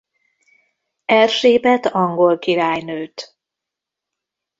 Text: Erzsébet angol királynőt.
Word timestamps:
Erzsébet 1.05 1.85
angol 1.85 2.39
királynőt. 2.39 3.37